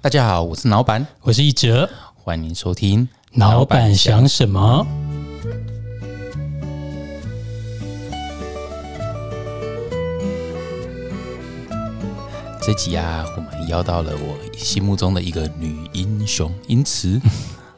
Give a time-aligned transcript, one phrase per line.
[0.00, 3.08] 大家好，我是老板，我是一哲，欢迎收听。
[3.32, 4.86] 老板想什么？
[12.62, 17.20] 这集啊，我们邀到了我心目中的一个女英雄，因 此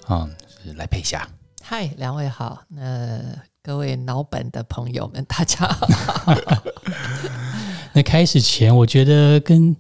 [0.07, 0.29] 啊，
[0.63, 1.27] 是来佩霞。
[1.63, 3.19] 嗨，两位好，那
[3.63, 5.89] 各位老板的朋友们，大家好。
[7.95, 9.75] 那开始前，我觉得跟。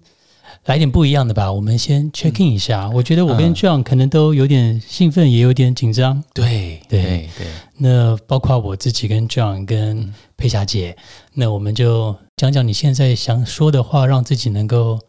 [0.70, 2.88] 来点不一样的吧，我们先 check in 一下。
[2.90, 6.22] 我觉得我跟 John 可能都有点兴奋，也有点紧张。
[6.32, 7.48] 对对对。
[7.76, 10.96] 那包括我自己跟 John 跟佩霞姐，
[11.34, 15.00] 那我们就讲讲你现在想说的话，让自己能够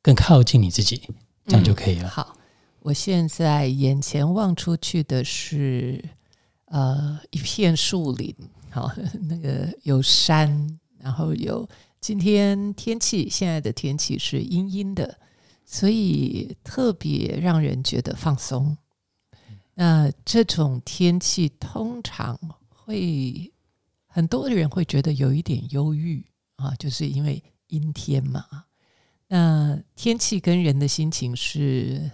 [0.00, 1.02] 更靠近你自己，
[1.46, 2.08] 这样就可以了。
[2.08, 2.34] 好，
[2.80, 6.02] 我现在眼前望出去的是
[6.68, 8.34] 呃一片树林，
[8.70, 8.90] 好，
[9.28, 11.68] 那个有山，然后有。
[12.02, 15.20] 今天天气，现在的天气是阴阴的，
[15.64, 18.76] 所以特别让人觉得放松。
[19.74, 22.36] 那这种天气通常
[22.68, 23.52] 会
[24.06, 28.64] 很多的人会觉得有一点忧郁啊，就是因为阴天嘛。
[29.28, 32.10] 那天气跟人的心情是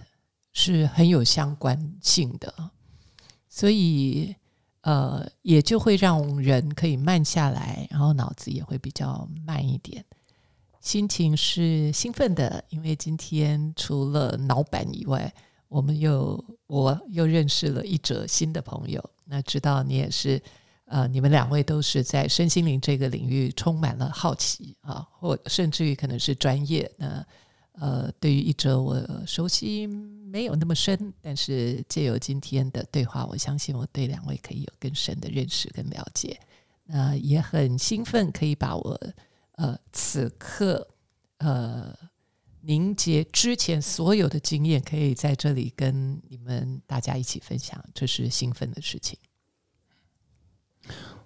[0.53, 2.69] 是很有相关性的，
[3.49, 4.35] 所以。
[4.81, 10.03] 呃，也就会让人可以慢下来，然后脑子也会比较慢一点，
[10.79, 15.33] 心情是兴奋的，因为今天除了老板以外，
[15.67, 19.03] 我们又我又认识了一则新的朋友。
[19.25, 20.41] 那知道你也是，
[20.85, 26.89] 呃，你们两位都是在身心灵这个领域充满了好奇啊，或甚至于可能是专业。
[26.97, 27.23] 那
[27.79, 29.87] 呃，对于一哲我熟悉。
[30.31, 36.39] 没有那么深，但是借由今天的对话，我相信我对两位可以有更深的认识跟了解。
[36.85, 39.01] 那也很兴奋，可以把我
[39.53, 40.87] 呃此刻
[41.39, 41.91] 呃
[42.61, 49.17] 凝结之前所有的经验，可以在这里跟你们大家一起分享，这是兴奋的事情。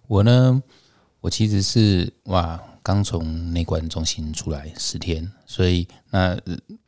[0.07, 0.63] 我呢，
[1.19, 2.72] 我其实是哇。
[2.83, 6.37] 刚从内观中心出来十天，所以那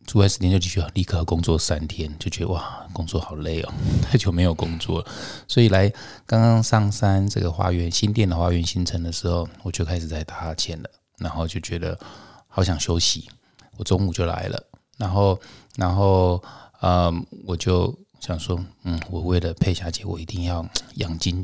[0.06, 3.74] 出来十天就继续立刻工作三天，就觉得哇，工作好累哦，
[4.04, 5.08] 太久没有工作了。
[5.48, 5.90] 所以来
[6.26, 11.98] 刚刚上山这个花园新店的花园新城的时候，我就开始在打哈欠了，然后就觉得
[12.48, 13.30] 好想休息。
[13.78, 14.62] 我中午就来了，
[14.98, 15.40] 然后
[15.78, 16.44] 然后
[16.82, 17.12] 呃，
[17.46, 21.42] 我就想说，嗯，我为了佩霞姐，我一定要养精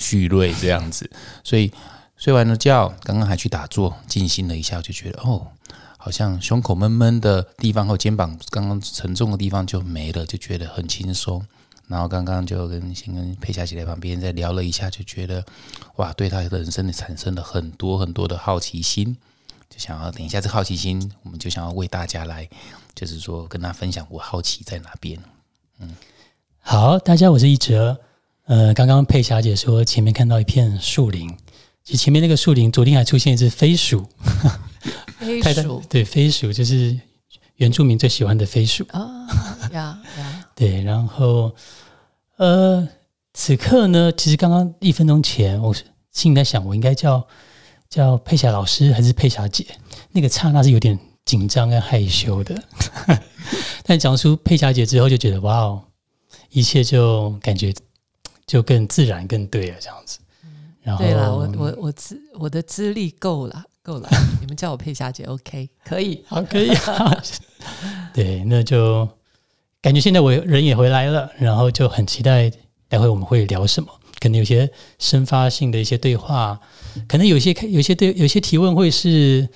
[0.00, 1.08] 蓄锐这样子，
[1.44, 1.72] 所以。
[2.22, 5.44] 睡完了觉，刚刚还去打坐静心了一下，就觉得哦，
[5.98, 11.44] 好像胸口闷闷的地方和肩膀刚刚沉重的地方就没了，就觉得很轻松。
[11.88, 15.44] 然后刚刚就跟先跟佩霞姐在旁边再聊了一下，就觉得
[15.96, 19.16] 哇，对她的人生的产生了很多很多的好奇心，
[19.68, 22.48] 就想要等一下这好奇心，我们就想要为大家来，
[22.94, 25.18] 就是说跟她分享我好奇在哪边。
[25.80, 25.92] 嗯，
[26.60, 28.00] 好，大家我是一哲。
[28.44, 31.36] 呃，刚刚佩霞姐说前面看到一片树林。
[31.84, 34.06] 其实前面那个树林，昨天还出现一只飞鼠。
[35.18, 36.98] 飞 鼠对飞鼠就是
[37.56, 39.26] 原住民最喜欢的飞鼠啊
[39.72, 40.44] 呀呀！
[40.54, 41.54] 对，然后
[42.36, 42.86] 呃，
[43.32, 45.74] 此刻呢，其实刚刚一分钟前，我
[46.10, 47.26] 心里在想，我应该叫
[47.88, 49.64] 叫佩霞老师还是佩霞姐？
[50.10, 52.62] 那个刹那是有点紧张跟害羞的。
[53.84, 55.82] 但讲出佩霞姐之后，就觉得哇哦，
[56.50, 57.72] 一切就感觉
[58.46, 60.18] 就更自然、更对了，这样子。
[60.98, 64.08] 对了，我我我资我的资历够了，够了。
[64.40, 66.70] 你们叫我佩霞姐，OK，可以，好，可以。
[68.12, 69.08] 对，那就
[69.80, 72.50] 感觉现在我人也回来了，然后就很期待
[72.88, 73.88] 待会我们会聊什么。
[74.20, 76.60] 可能有些生发性的一些对话，
[77.08, 79.48] 可能有些有些对有些提问会是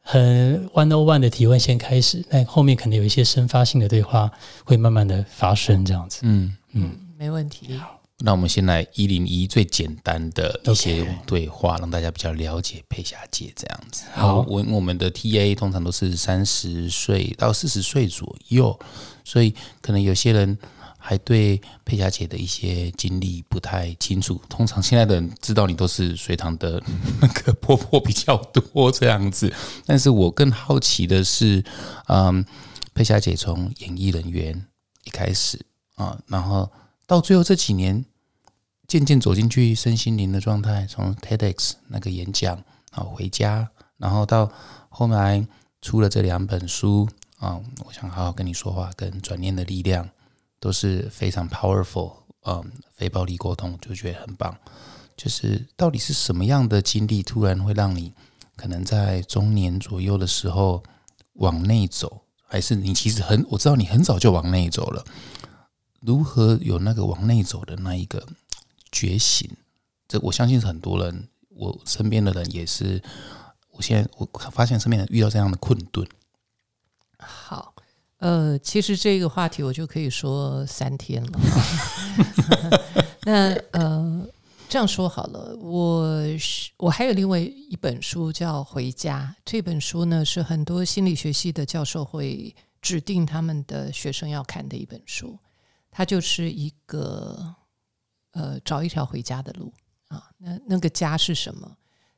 [0.00, 4.30] 很 one on one 的提问先开始，那后面可能有一些生发性的对话
[4.64, 6.20] 会慢慢的发生，这样子。
[6.22, 7.78] 嗯嗯，没问题。
[8.20, 14.04] 那我们先来一零一最简单的一些对话，让大家比较了解佩霞姐这样子。
[14.14, 18.78] 好，我我们的 T A 通常都是三十岁到四十岁左右，
[19.22, 20.56] 所以可能有些人
[20.96, 24.40] 还对佩霞姐的一些经历不太清楚。
[24.48, 26.82] 通常现在的人知道你都是隋唐的
[27.20, 29.52] 那个婆婆比较多这样子，
[29.84, 31.62] 但是我更好奇的是，
[32.08, 32.42] 嗯，
[32.94, 34.66] 佩霞姐从演艺人员
[35.04, 35.60] 一开始
[35.96, 36.66] 啊，然后。
[37.06, 38.04] 到最后这几年，
[38.88, 42.56] 渐渐走进去身心灵的状态，从 TEDx 那个演讲
[42.90, 44.50] 啊，回家，然后到
[44.88, 45.46] 后来
[45.80, 47.08] 出了这两本书
[47.38, 50.08] 啊，我想好好跟你说话，跟转念的力量
[50.58, 52.12] 都是非常 powerful，
[52.44, 54.56] 嗯，非暴力沟通就觉得很棒。
[55.16, 58.12] 就是到底是什么样的经历，突然会让你
[58.56, 60.82] 可能在中年左右的时候
[61.34, 65.04] 往内走，还是你其实很我知道你很早就往内走了？
[66.00, 68.26] 如何有那个往内走的那一个
[68.90, 69.50] 觉醒？
[70.08, 73.02] 这我相信是很多人，我身边的人也是。
[73.72, 76.08] 我现在我发现身边人遇到这样的困顿。
[77.18, 77.74] 好，
[78.20, 81.38] 呃，其实这个话题我就可以说三天了。
[83.24, 84.26] 那呃，
[84.66, 86.16] 这样说好了，我
[86.78, 95.38] 我还有另外一本书叫《回家》，这本书呢是很多心理学系的教授会指定他们的学生要看的一本书。
[95.96, 97.54] 它就是一个
[98.32, 99.72] 呃，找一条回家的路
[100.08, 100.28] 啊。
[100.36, 101.74] 那那个家是什么？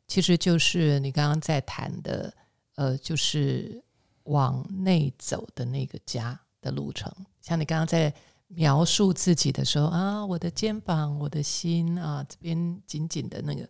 [0.09, 2.35] 其实就是你刚刚在谈的，
[2.75, 3.81] 呃，就是
[4.25, 7.09] 往内走的那个家的路程。
[7.41, 8.13] 像你刚刚在
[8.49, 13.65] 描述自己的时候啊，我的肩膀，我的心啊，这边紧紧的那个，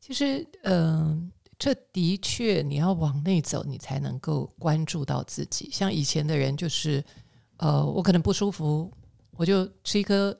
[0.00, 5.70] 其实，嗯，这的确你要往内走，你才能够关注到自己。
[5.70, 7.04] 像以前的人，就是
[7.58, 8.92] 呃，我可能不舒服，
[9.36, 10.38] 我就吃一颗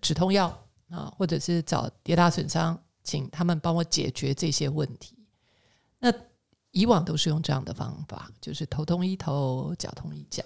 [0.00, 0.48] 止痛药
[0.90, 2.80] 啊，或者是找跌打损伤。
[3.04, 5.16] 请他们帮我解决这些问题。
[5.98, 6.12] 那
[6.72, 10.44] 以往都是用这样的方法，就是头痛医头，脚痛医脚。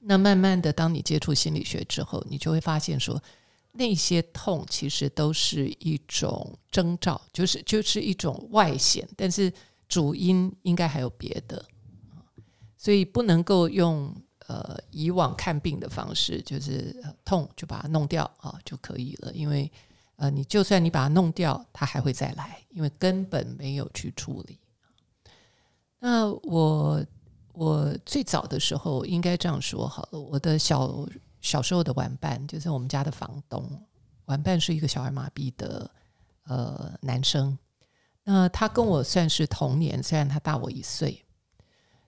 [0.00, 3.22] 那慢慢的，当你接触心理学之后，你就会发现说，
[3.70, 9.52] 那些痛其实都是一种征兆，就是就是一种外显，但是
[9.86, 11.64] 主因应该还有别的
[12.76, 14.12] 所以不能够用
[14.46, 16.94] 呃以往看病的方式，就是
[17.24, 19.70] 痛就把它弄掉啊就可以了，因为。
[20.16, 24.60] 呃，你就算你把它弄掉，它还会再来，因为根本没有去处理。
[25.98, 27.04] 那我
[27.52, 31.04] 我最早的时候应该这样说好了，我的小
[31.40, 33.68] 小时候的玩伴就是我们家的房东，
[34.26, 35.90] 玩伴是一个小儿麻痹的
[36.44, 37.58] 呃男生。
[38.22, 41.23] 那他跟我算是同年，虽然他大我一岁，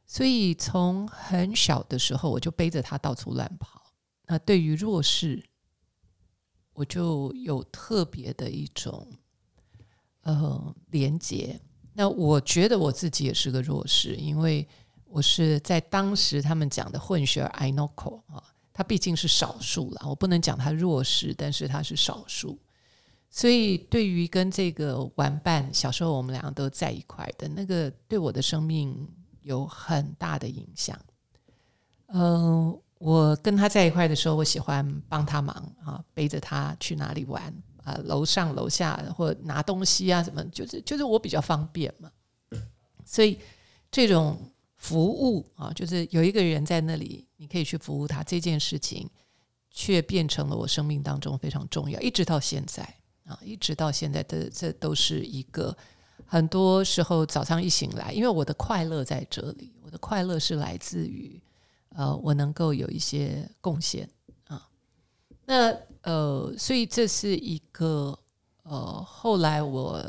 [0.07, 3.93] 所以从很小的时候我就背着他到处乱跑。
[4.27, 5.43] 那对于弱势。
[6.79, 9.09] 我就有特别的一种
[10.25, 11.59] 呃连接。
[11.95, 14.69] 那我觉得我自己也是个弱势，因为
[15.07, 18.45] 我是在当时他们讲的混血儿 i n o c o 啊，
[18.75, 22.59] 他毕竟是少数了，我不能讲他弱势，但是他是少数。
[23.31, 29.09] 所以对于跟这个玩伴，小时候我们两个都在一块的那个，对我的生命
[29.47, 30.99] 有很大的影响。
[32.09, 32.79] 嗯。
[32.99, 35.55] 我跟他在一块的时候，我喜欢帮他忙
[35.85, 37.55] 啊，背着他去哪里玩
[37.85, 42.11] 啊，楼上楼下或拿东西啊，什么，就是就是我比较方便嘛。
[43.05, 43.39] 所以
[43.91, 44.39] 这种
[44.79, 49.07] 服务啊，就是有一个人在那里，你可以去服务他这件事情，
[49.71, 52.83] 却变成了我生命当中非常重要，一直到现在
[53.27, 55.77] 啊，一直到现在的这都是一个
[56.27, 61.41] 很多时候早上一醒来，因为我的快乐在这里，我的快乐是来自于。
[61.91, 64.07] 呃，我能够有一些贡献
[64.49, 64.69] 啊，
[65.47, 68.19] 那呃，所以这是一个
[68.65, 70.05] 呃，后来我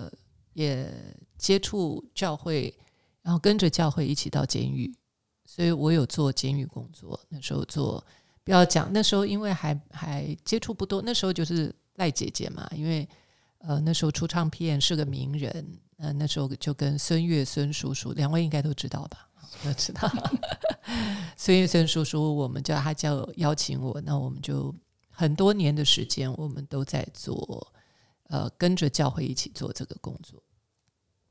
[0.51, 0.93] 也
[1.37, 2.75] 接触教会，
[3.21, 4.93] 然后跟着教会一起到监狱，
[5.45, 7.17] 所以我有做监狱工作。
[7.29, 8.05] 那时候做，
[8.43, 13.07] 不要讲那时候，因为还还接触不多，那时候就是赖姐姐嘛，因为
[13.59, 19.23] 呃那时候出唱片是个名人，嗯那时候就跟孙悦孙叔叔两位应该都知道吧。
[19.63, 20.07] 都知道，
[21.35, 24.75] 孙悦孙叔叔，我们叫他叫邀请我，那我们就
[25.09, 27.73] 很多年的时间，我们都在做，
[28.25, 30.43] 呃，跟着教会一起做这个工作。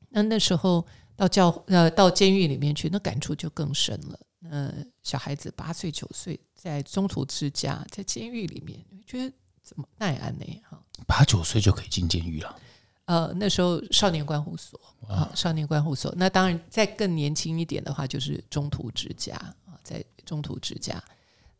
[0.08, 4.18] 那那时候到教呃到监狱里面去，那感触就更深了。
[4.50, 9.32] 嗯，小孩子八岁九岁，在中途之家，在监狱里面，觉得
[9.62, 10.44] 怎么奈安呢？
[10.68, 12.58] 哈，八九岁就可以进监狱了。
[13.06, 16.12] 呃，那时候少年观护所啊，少年观护所。
[16.16, 19.34] 那当然，再更年轻一点的话，就是中途之家
[19.64, 21.02] 啊，在中途之家。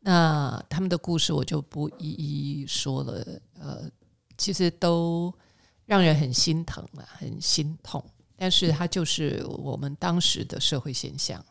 [0.01, 3.41] 那他们的故事我就不一一说了。
[3.61, 3.89] 呃，
[4.37, 5.33] 其实都
[5.85, 8.05] 让人很心疼啊，很心痛。
[8.37, 11.45] 但是它就是我们当时的社会现象。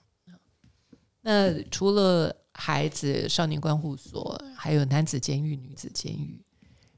[1.22, 6.40] 那除了孩子少年观护所，还有男子监狱、女子监狱。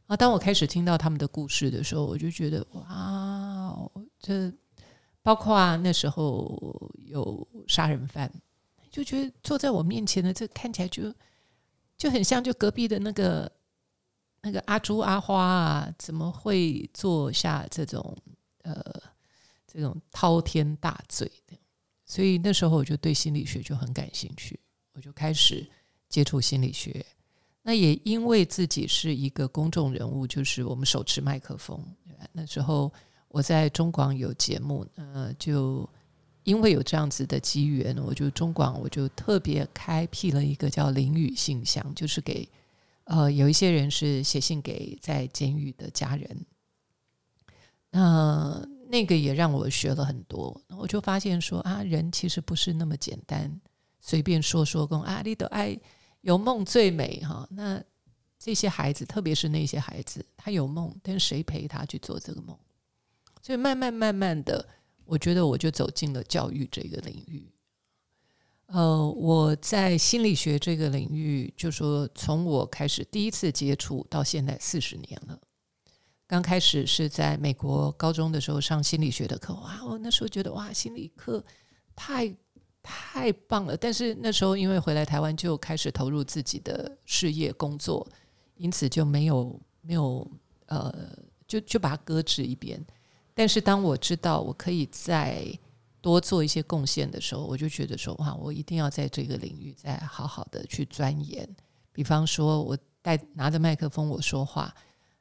[0.08, 0.16] 啊！
[0.16, 4.52] 当我开始听到他们的故事的时候，我就觉得哇，这
[5.22, 8.32] 包括那时候有杀人犯，
[8.90, 11.14] 就觉得坐在我面前的这看起来就
[11.98, 13.52] 就很像就隔壁的那个
[14.42, 18.18] 那个阿朱阿花啊，怎么会做下这种
[18.64, 18.82] 呃
[19.68, 21.58] 这种滔天大罪的？
[22.06, 24.58] 所以那时候我就对心理学就很感兴趣，
[24.94, 25.70] 我就开始
[26.08, 27.06] 接触心理学。
[27.68, 31.78] 那也因为自己是一个公众人物，就是我们手持麦克风。
[32.32, 32.90] 那时候
[33.28, 35.88] 我在中广有节目，呃，就
[36.44, 42.48] 因为有这样子的机缘，我就中广我就特别开辟了一个叫林语信箱，就是给
[43.04, 46.46] 呃有一些人是写信给在监狱的家人。
[47.92, 53.60] 那那个也让我学了很多，我就发现说啊，人其实不是那么简单，
[54.00, 55.78] 随便说说公啊，你的爱
[56.22, 57.48] 有梦最美哈。
[57.52, 57.84] 那
[58.40, 62.58] 这些孩子，特别是那些孩子，他有梦，但谁陪他去做这个梦？
[63.42, 64.68] 所以慢慢慢慢的，
[65.06, 67.52] 我觉得我就走进了教育这个领域。
[68.68, 75.40] 呃，我在心理学这个领域，就说从我开始第一次接触到现在四十年了。
[76.28, 81.42] 刚开始是在美国高中的时候上心理学的课，哇，我那时候觉得哇，心理课
[81.96, 82.28] 太
[82.88, 83.75] 太棒了。
[83.75, 88.08] 但是那时候因为回来台湾就开始投入自己的事业工作，
[88.56, 90.25] 因此就没有没有
[90.67, 90.94] 呃，
[91.46, 92.84] 就就把它搁置一边。
[93.34, 95.46] 但是当我知道我可以再
[96.01, 101.48] 多做一些贡献的时候，我就觉得说哇，我一定要在这个领域再好好的去钻研。
[101.91, 104.74] 比方说，我带拿着麦克风我说话。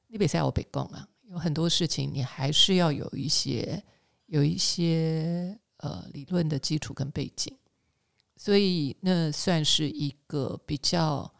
[0.08, 3.82] 你别在我北贡啊，有很多事情你还是要有一些
[4.26, 7.56] 有一些呃理论的基础跟背景，
[8.36, 11.32] 所以那算是一个比较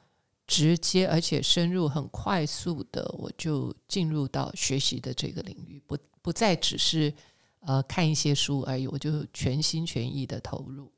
[0.46, 7.12] 直接而且深入、很快速的，我就进入到学习的这个领域，不不再只是
[7.60, 10.92] 呃看一些书而已，我就全心全意的投入。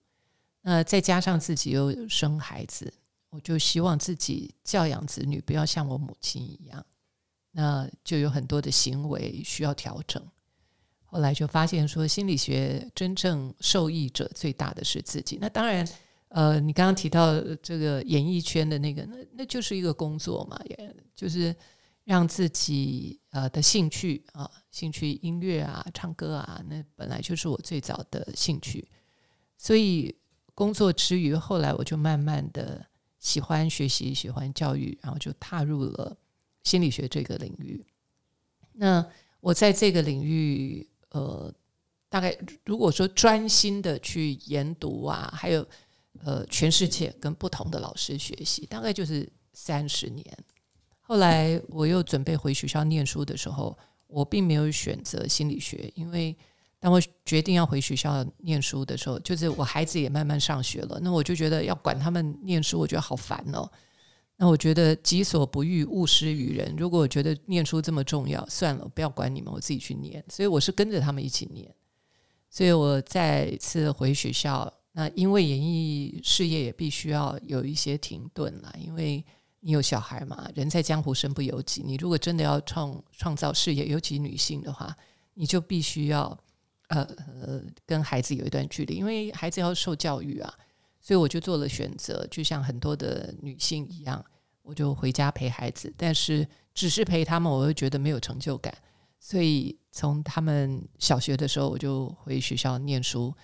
[0.60, 2.92] 那再加上自己又生孩子，
[3.30, 6.84] 我就希望自己教养子女不要像我母亲一样。
[7.52, 10.22] 那就有很多的行为需要调整。
[11.10, 15.38] 后来就发现说，心理学真正受益者最大的是自己。
[15.40, 15.88] 那当然，
[16.28, 21.54] 呃，你刚刚提到这个演艺圈的那个，那那就是一个工作嘛，也就是
[22.04, 28.86] 让自己呃的兴趣啊，兴趣音乐啊，唱歌啊，那本来就是我最早的兴趣。
[29.56, 30.14] 所以
[30.54, 32.86] 工作之余，后来我就慢慢的
[33.18, 36.16] 喜欢学习，喜欢教育，然后就踏入了。
[36.64, 37.82] 心理学这个领域，
[38.74, 39.06] 那
[39.40, 40.86] 我在这个领域，
[41.18, 41.52] 呃，
[42.08, 45.66] 大概如果说专心的去研读啊，还有
[46.24, 50.24] 呃，全世界跟不同的老师学习，大概就是三十年。
[51.00, 56.36] 后来我又准备回学校念书的时候，我并没有选择心理学，因为
[56.78, 63.70] 当我决定要回学校念书的时候，就是我孩子也慢慢上学了，那我就觉得要管他们念书，我觉得好烦哦。
[64.40, 66.72] 那我觉得己所不欲，勿施于人。
[66.78, 70.24] 如果我觉得念书这么重要，算了，不要管你们，我自己去念。
[70.28, 71.74] 所以我是跟着他们一起念。
[72.48, 79.24] 所以我再次回学校，那因为演艺事业也必须要有一些停顿了，因为
[79.58, 81.82] 你有小孩嘛，人在江湖身不由己。
[81.84, 84.96] 你如果真的要创创造事业，尤其女性的话，
[85.34, 86.38] 你就必须要
[86.90, 87.02] 呃
[87.42, 90.54] 呃跟孩子有一段距离，因为孩子要受教育啊。
[91.00, 94.22] 所以我就做了选择，就像很多的女性一样，
[94.62, 95.92] 我就回家陪孩子。
[95.96, 98.76] 但是只是陪他们，我又觉得没有成就感。
[99.20, 103.34] 所以从他们小学的时候，我就回学校念书。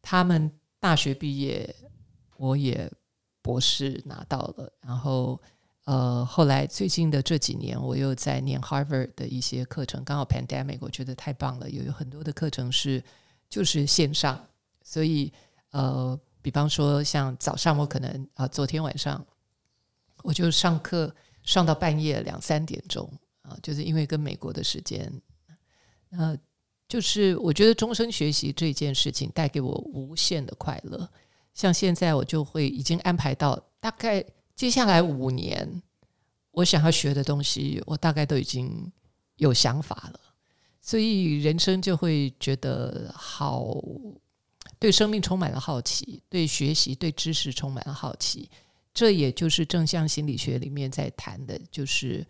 [0.00, 1.74] 他们大学毕业，
[2.36, 2.90] 我也
[3.42, 4.72] 博士拿到了。
[4.80, 5.40] 然后
[5.84, 10.02] 呃，后来最近的这几年，我又在念 Harvard 的一些课程。
[10.04, 13.02] 刚好 Pandemic，我觉得太棒了，有有很多的课程是
[13.48, 14.48] 就是线上，
[14.82, 15.32] 所以
[15.72, 16.18] 呃。
[16.42, 19.24] 比方说，像早上我可能啊，昨天晚上
[20.24, 23.08] 我就上课上到半夜两三点钟
[23.42, 25.10] 啊，就是因为跟美国的时间，
[26.10, 26.36] 呃，
[26.88, 31.08] 就是我觉得终身学习这件事情带给我无限的快乐。
[31.54, 34.24] 像现在我就会已经安排到大概
[34.56, 35.80] 接下来五年，
[36.50, 38.90] 我想要学的东西，我大概都已经
[39.36, 40.20] 有想法了，
[40.80, 43.76] 所以人生就会觉得好。
[44.82, 48.50] 对生命充满了好奇，对学习、对知识充满了好奇，
[48.92, 52.26] 这也就是正向心理学里面在谈的，就是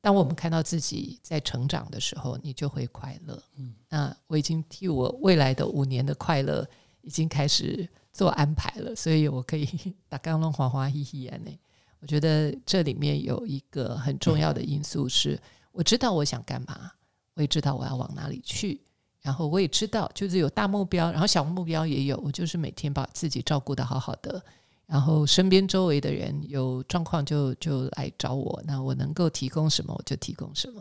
[0.00, 3.42] 当我们看到自己在成长的时候，你就会快乐。
[3.56, 6.64] 嗯，那我已经替我未来的五年的快乐
[7.00, 9.68] 已经开始做安排了，所以我可以
[10.08, 11.50] 打刚龙花花嘻嘻眼呢。
[11.98, 15.36] 我觉得这里面有一个很重要的因素是，
[15.72, 16.92] 我知道我想干嘛，
[17.34, 18.80] 我也知道我要往哪里去。
[19.26, 22.16] 然后我也知道，就是有大目标，然后小目标也有。
[22.18, 24.40] 我就是每天把自己照顾的好好的，
[24.86, 30.80] 然后身边周围的人有状况就就来找我，那我能够提供什么我就提供什么。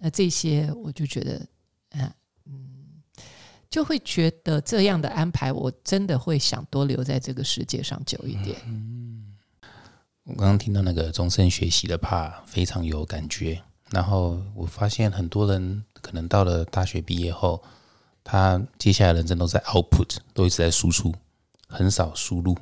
[0.00, 1.46] 那这些我就觉得，
[1.90, 2.12] 嗯
[2.46, 2.66] 嗯，
[3.70, 8.56] 就会觉得这样的安排，我真的会想多留在这个世界上久一点。
[8.66, 9.32] 嗯，
[10.24, 13.62] 我刚刚听到那个终身学习的怕非常有感觉。
[13.90, 17.62] 然后我发现很多人可能到了大学毕业后。
[18.28, 21.14] 他接下来人生都在 output，都一直在输出，
[21.68, 22.58] 很少输入，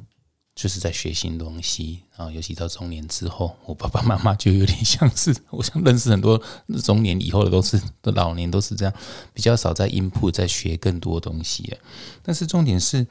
[0.55, 2.03] 就是在学新东西。
[2.17, 6.39] 啊尤其到中年之后，我爸爸妈妈就有点像是， 我想认识很多
[6.85, 8.93] 中年以后的都是老年都是这样，
[9.33, 11.77] 比较少在 input 在学更多东西。
[12.23, 13.07] 但是重点是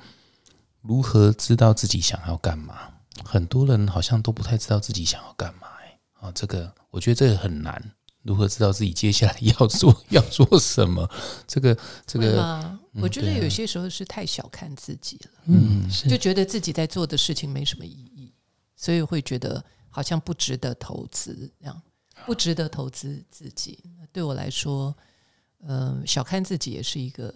[0.81, 2.75] 如何知道自己想要干嘛？
[3.25, 5.67] 很多人好像都不太知道自己想要干嘛。
[5.81, 7.91] 哎，啊，这个我觉得这个很难。
[8.23, 11.09] 如何知道自己接下来要做要做什么？
[11.45, 11.77] 这个
[12.07, 18.33] 这个，我觉得有些时候是太小看自己了，嗯，就觉得自己在做的事情没什么意义，
[18.77, 21.81] 所以会觉得好像不值得投资，这样
[22.25, 23.77] 不值得投资自己。
[24.13, 24.95] 对我来说，
[25.67, 27.33] 嗯，小看自己也是一个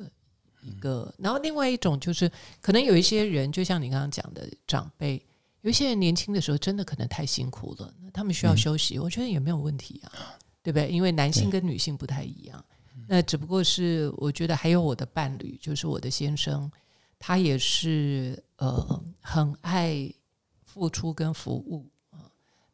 [0.62, 1.14] 一个。
[1.18, 5.22] 然后另外一种就是，可能有一些人，就像你刚刚讲的长辈，
[5.62, 10.38] 有一些人年轻的时候真的可能太辛苦了，那他们需要休息，我觉得也没有问题啊。
[10.68, 10.90] 对不对？
[10.90, 12.66] 因为男性跟女性不太一样，
[13.08, 16.70] 那只不过是我觉得还有我的伴侣，就是我的先生，
[17.18, 20.14] 他也是呃很爱
[20.66, 22.20] 付出跟服务啊，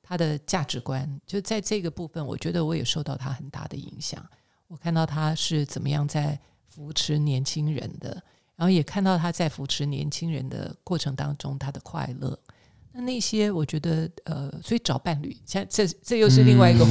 [0.02, 4.28] 他的价值观就在这个部分，我觉得我也受到他很大的影响。
[4.68, 8.10] 我看到他是怎么样在扶持年轻人的，
[8.56, 12.40] 然后也看到他在扶持年轻人的过程当中他的快乐。
[12.96, 16.86] 那那些我觉得呃，所以找伴侣，像这这又是另外一个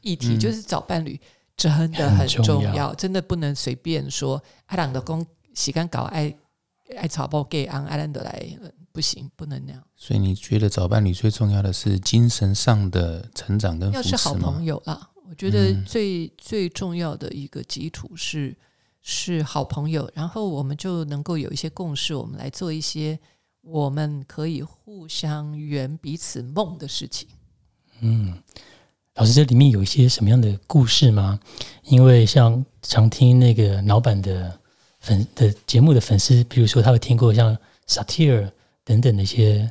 [0.00, 1.20] 议题，就是找伴侣
[1.56, 6.34] 真的很重要，真的不能随便说阿朗的公洗干搞爱
[6.96, 8.42] 爱草包给安阿兰德来，
[8.92, 9.82] 不行，不能那样。
[9.94, 18.56] 所以你觉得找伴侣最重要的是精神上的成长跟要是好朋友啦，我觉得最最重要的一个基础是
[19.02, 23.20] 是好朋友，然后我们就能够有一些共识，我们来做一些。
[23.62, 27.28] 我们可以互相圆彼此梦的事情。
[28.00, 28.36] 嗯，
[29.14, 31.38] 老师，这里面有一些什么样的故事吗？
[31.84, 34.58] 因为像常听那个老板的
[34.98, 38.50] 粉的节目的粉丝，比如说他会听过像 satire
[38.84, 39.70] 等等的一些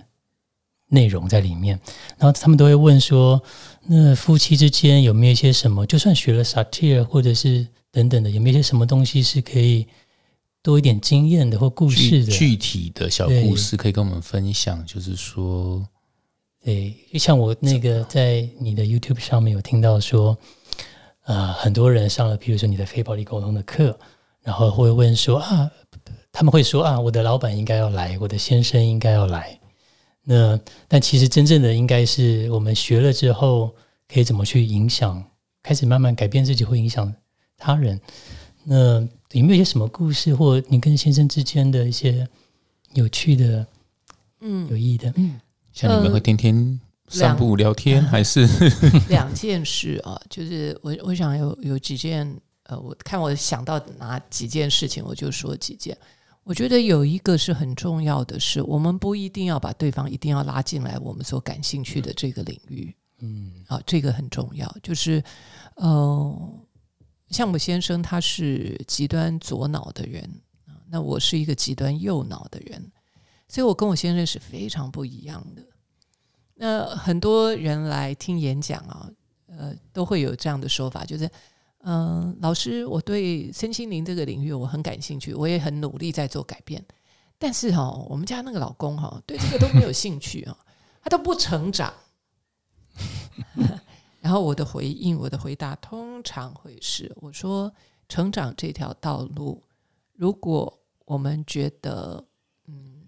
[0.88, 1.77] 内容在里面，
[2.17, 3.41] 然后他们都会问说，
[3.88, 5.86] 那夫妻之间有没有一些什么？
[5.86, 9.85] 就算学了 satire 或者是等等的，有没有一些什么东西是可以？
[10.63, 14.85] 多一点经验的或故事的具体的小故事，可以跟我们分享。
[14.85, 15.85] 就是说，
[16.63, 20.37] 对，就像我那个在你的 YouTube 上面有听到说，
[21.25, 23.97] 呃，很多人上了，比如说你的非暴力沟通的课，
[24.43, 25.71] 然后会问说啊，
[26.31, 29.59] 他们会说啊，我的老板应该要来，我的先生应该要来。
[30.24, 33.74] 那但其实真正的应该是我们学了之后，
[34.07, 35.24] 可以怎么去影响，
[35.63, 37.11] 开始慢慢改变自己，会影响
[37.57, 38.00] 他人。
[38.63, 42.27] 那有没有一些什么故事，或你跟先生之间的一些
[42.94, 43.65] 有趣的、
[44.41, 45.11] 嗯，有意义的？
[45.15, 45.39] 嗯，
[45.72, 48.46] 像你们会天天散步聊天，还是
[49.07, 50.20] 两件事啊？
[50.29, 55.98] 就是我我想有有几件，呃，我看我想到哪几件事情，我就说几件。
[56.44, 62.94] 我觉得有一个是很重要的是，我们不一定要把对方一定要拉进来我们所感兴趣的这个领域。
[63.20, 65.24] 嗯，啊，这个很重要，就是
[65.75, 66.50] 呃。
[67.31, 70.22] 像我先生，他是极端左脑的人
[70.65, 72.91] 啊，那我是一个极端右脑的人，
[73.48, 75.63] 所以我跟我先生是非常不一样的。
[76.55, 79.09] 那很多人来听演讲啊，
[79.48, 81.27] 呃，都会有这样的说法，就是，
[81.79, 86.85] 嗯，老师，我对身心灵这个领域我很感兴趣，我也很努力在做改变，
[87.39, 90.57] 但是哈，我们家那个老公哈，对这个都没有兴趣啊，
[91.01, 91.94] 他都不成长。
[94.22, 97.74] 然后我的回应，我的回答通常会是：我说，
[98.07, 99.64] 成长这条道路，
[100.14, 102.24] 如果我们觉得，
[102.68, 103.01] 嗯，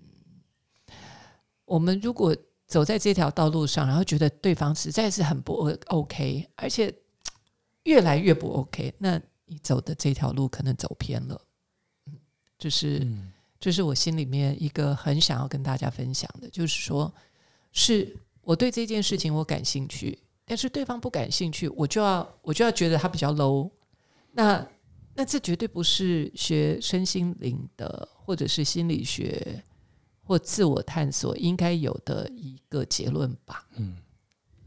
[1.66, 6.92] 我们如果走在这条道路上，然后觉得对方实在是很不 OK，而且
[7.84, 11.40] 越来越不 OK，那你走的这条路可能走偏了。
[12.08, 12.18] 嗯，
[12.58, 13.08] 就是，
[13.60, 17.14] 这是我心里面一个很想要跟大家分享的，就是说，
[17.72, 20.18] 是我对这件事情我感兴趣。
[20.46, 23.72] 但是对方不感兴趣，我就要我就要觉得他比较 low，
[24.32, 24.68] 那
[25.16, 29.64] 那这绝对不是学身心灵的，或者是心理学
[30.22, 33.66] 或自我探索应该有的一个结论吧。
[33.76, 33.96] 嗯，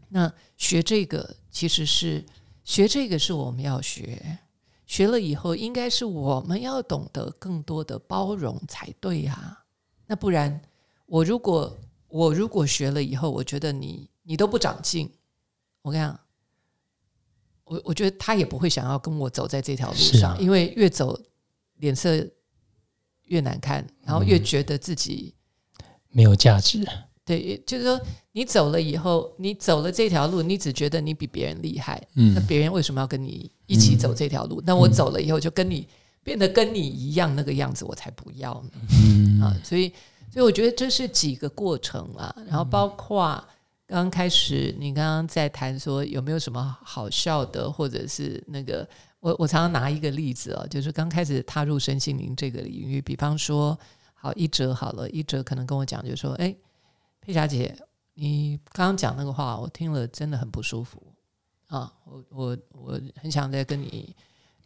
[0.09, 2.25] 那学这个其实是
[2.65, 4.39] 学这个是我们要学，
[4.87, 9.65] 学了以后应该是我们要懂得更多的包容才对呀。
[10.07, 10.61] 那不然
[11.05, 11.77] 我如果
[12.09, 15.11] 我如果学了以后，我觉得你你都不长进。
[15.87, 16.19] 我跟你讲，
[17.63, 21.17] 我我觉得他也不会想要跟我走在这条路上，因为越走
[21.77, 22.27] 脸色
[23.27, 25.33] 越难看，然后越觉得自己
[26.09, 26.85] 没有价值。
[27.25, 28.01] 对，就是说
[28.33, 34.61] 你走了以后，你走了这条路，你只觉得你比别人厉害，嗯，那别人为什么要跟你一起走这条路？
[34.67, 35.87] 那我走了以后就跟你
[36.25, 38.71] 变得跟你一样那个样子，我才不要呢。
[38.91, 39.89] 嗯啊，所以
[40.33, 43.41] 所以我觉得这是几个过程啊，然后包括
[43.87, 48.89] 刚开始你刚刚在谈说有没有什么好笑的，或者是那个
[49.21, 53.79] 我我常常拿一个例子哦，就是刚开始踏入身心灵这个领域，比方说
[54.15, 56.55] 好一哲好了，一哲可能跟我讲，就说哎，
[57.21, 57.77] 佩霞姐，
[58.15, 61.15] 你刚刚讲那个话，我听了真的很不舒服
[61.69, 64.15] 啊，我我我很想再跟你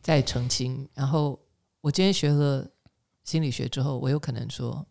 [0.01, 1.39] 再澄清，然后
[1.83, 2.67] 我今天学了
[3.25, 4.87] 心理学之后，我有可能说。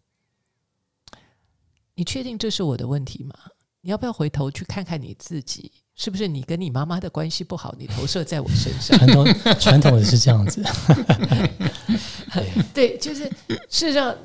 [1.96, 3.36] 你确定这是我的问题吗？
[3.82, 8.98] 你要不要回头去看看你自己，是不是你跟你妈妈的关系不好，你投射在我身上？
[9.00, 9.26] 传统
[9.60, 10.62] 传统的是这样子，
[12.74, 13.24] 对，就是
[13.70, 14.16] 事实上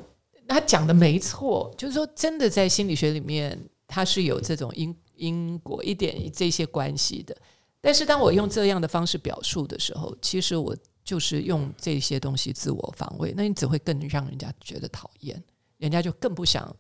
[0.49, 7.37] 他讲的没错，就是说真的在心理学里面，它是有这种因因果一点这些关系的。
[7.81, 15.41] 但是当我用这样的方式表述的时候，其实我就是用这些东西自我防卫，那你只会更让人家觉得讨厌，
[15.79, 16.75] 人家就更不想。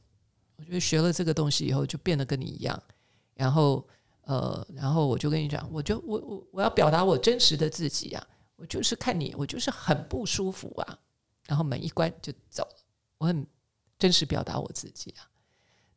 [0.65, 2.83] 我觉得学了这个东西以后，就变得跟你一样。
[3.35, 3.87] 然后，
[4.23, 10.99] 呃，然后我就跟你讲，我就我我我要表达我真实的自己啊，我就是看你，我就是很不舒服啊。
[11.47, 12.77] 然后门一关就走了，
[13.19, 13.47] 我很
[13.99, 15.29] 真实表达我自己啊。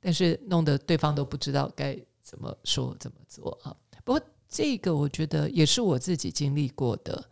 [0.02, 3.74] 但是弄得对方都不知道该怎么说怎么做啊。
[4.04, 7.24] 不过这个我觉得也是我自己经历过的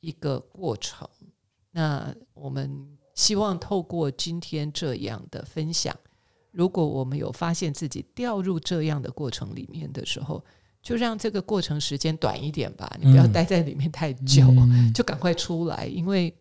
[0.00, 1.08] 一个过程。
[1.70, 5.96] 那我们希望透过今天这样的分享。
[6.50, 10.44] 如果我们有发现自己掉入这样的过程里面的时候，
[10.82, 14.46] 就让这个过程时间短一点吧，你不要待在里面太久，
[14.94, 15.86] 就赶快出来。
[15.86, 16.34] 因为，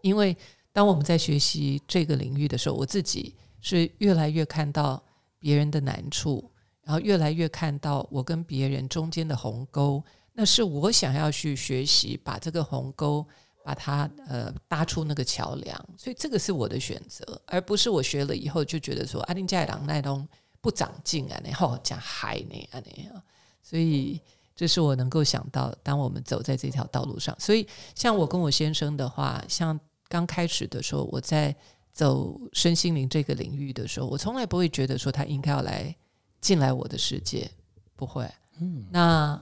[0.00, 0.36] 因为
[0.72, 5.02] 当我们在学习这个领域的时候，我自己是越来越看到
[5.38, 6.50] 别人的难处，
[6.82, 13.26] 然后越来越看到我跟别人中间的鸿沟，那是我想要去学习把这个鸿沟。
[13.64, 20.26] 把它呃搭出那个桥梁，所以这个是我的选择，而不是我学了以后就觉得说阿丁加朗奈东
[20.60, 23.22] 不长进啊，然后讲海呢啊那样，
[23.62, 24.20] 所以
[24.56, 31.54] 这是我能够想到，当我们走在这条道路上，所以像我跟我先生的话，像刚开始的时候，我在
[31.92, 35.94] 走身心灵这个领域的时候，我从来不会觉得说他应该要来
[36.40, 37.50] 进来我的世界，
[37.94, 38.28] 不会，
[38.60, 39.40] 嗯，那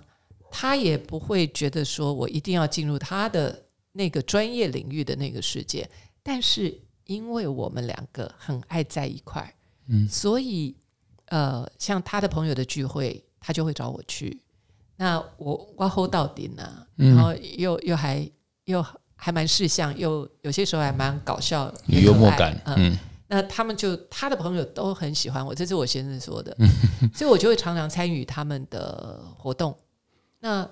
[0.51, 3.65] 他也不会觉得说我一定要进入他的。
[3.93, 5.91] 那个专业领域的那个世界，
[6.23, 9.53] 但是因为我们两个很爱在一块儿，
[9.89, 10.77] 嗯，所以
[11.27, 14.41] 呃，像他的朋友的聚会，他就会找我去。
[14.97, 18.31] 那我挖 hold 到底呢，然后又又还
[18.67, 18.85] 又
[19.17, 22.97] 还蛮事项，又有些时候还蛮搞笑，有幽默感，嗯。
[23.27, 26.57] 那他们就他的朋友都很喜欢我，这是我先生说的，
[27.15, 29.77] 所以我就会常常参与他们的活动。
[30.39, 30.69] 那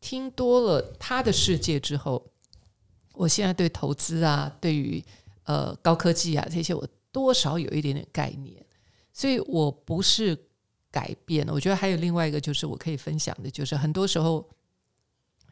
[0.00, 2.30] 听多了他的世界之后。
[3.14, 5.02] 我现在对投资啊，对于
[5.44, 8.64] 呃高科技啊这些，我多少有一点点概念，
[9.12, 10.36] 所以我不是
[10.90, 11.46] 改变。
[11.48, 14.44] 我觉得还有另外一个，就是我可以分享的，就是很多时候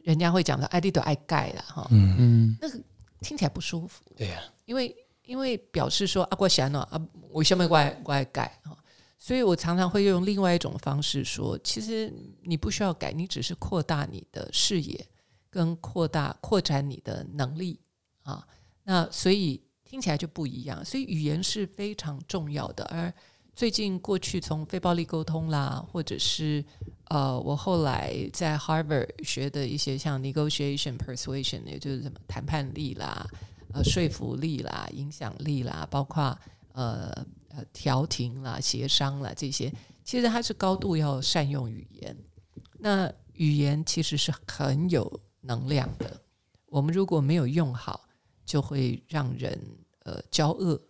[0.02, 2.80] 人家会讲的“爱丽都爱盖”了哈，嗯嗯，那个
[3.20, 4.02] 听起来不舒服。
[4.16, 4.94] 对呀，因为
[5.24, 8.76] 因为表示说啊，我想呢啊，我下面怪怪盖哈，
[9.18, 15.06] 所以我常常会用另外一种方式说，其实你不需要改，你只是扩大你的视野。
[15.52, 17.78] 跟扩大、扩展你的能力
[18.22, 18.42] 啊，
[18.84, 20.82] 那所以听起来就不一样。
[20.82, 22.82] 所以语言是非常重要的。
[22.86, 23.12] 而
[23.54, 26.64] 最近过去从非暴力沟通啦，或者是
[27.10, 33.26] 呃，我后来在 Harvard 学的一些像 negotiation persuasion，也就是什么谈判力啦、
[33.74, 36.34] 呃说服力啦、影响力啦，包括
[36.72, 37.12] 呃
[37.50, 39.70] 呃调停啦、协商啦这些，
[40.02, 42.16] 其实它是高度要善用语言。
[42.78, 45.20] 那语言其实是很有。
[45.42, 46.20] 能量的，
[46.66, 48.08] 我们如果没有用好，
[48.46, 49.60] 就会让人
[50.04, 50.80] 呃骄恶。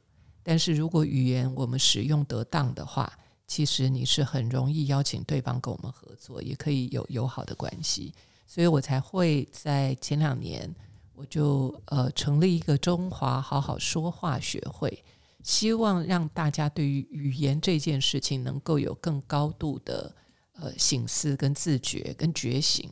[0.45, 3.12] 但是如果语言我们使用得当的话，
[3.47, 8.15] 其实你是很容易邀请对方跟我们合作，也可以有友好的关系。
[8.47, 10.75] 所以我才会在前两年，
[11.15, 15.05] 我就呃成立一个中华好好说话学会，
[15.43, 20.15] 希望让大家对于语言这件事情能够有更高度的
[20.55, 22.91] 呃醒思、跟自觉、跟觉醒。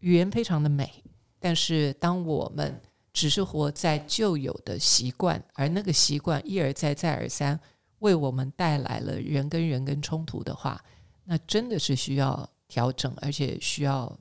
[0.00, 1.02] 语言非常的美，
[1.38, 2.80] 但是当我们
[3.12, 7.58] 只是活在旧有的习惯，而那个习惯一而再再而三
[8.00, 10.84] 为我们带来了人跟人跟冲突的话，
[11.24, 14.18] 那真的是需要调整，而且需要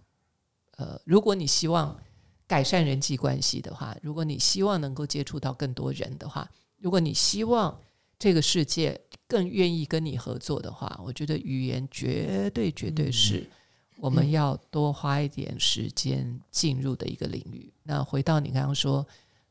[0.78, 2.00] 呃，如果你希望
[2.48, 7.78] 改善人际关系的话，如果你希望能够接触到更多人的话，如果你希望
[8.18, 13.50] 这个世界更愿意跟你合作的话，我觉得语言绝对绝对是。
[13.98, 17.72] 我们要多花一点时间进入的一个领域。
[17.84, 19.06] 那回到你刚刚说